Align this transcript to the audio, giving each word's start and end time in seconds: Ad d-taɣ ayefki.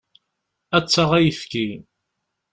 Ad 0.77 0.83
d-taɣ 0.85 1.11
ayefki. 1.17 1.69